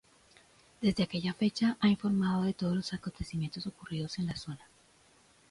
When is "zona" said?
4.35-4.67